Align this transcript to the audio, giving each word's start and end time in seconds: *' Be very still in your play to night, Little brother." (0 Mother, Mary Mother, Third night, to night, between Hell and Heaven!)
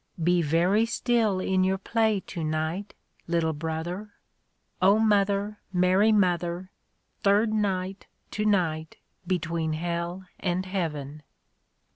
*' 0.15 0.23
Be 0.31 0.41
very 0.41 0.87
still 0.87 1.39
in 1.39 1.63
your 1.63 1.77
play 1.77 2.21
to 2.21 2.43
night, 2.43 2.95
Little 3.27 3.53
brother." 3.53 4.09
(0 4.83 4.97
Mother, 4.97 5.59
Mary 5.71 6.11
Mother, 6.11 6.71
Third 7.21 7.53
night, 7.53 8.07
to 8.31 8.43
night, 8.43 8.97
between 9.27 9.73
Hell 9.73 10.25
and 10.39 10.65
Heaven!) 10.65 11.21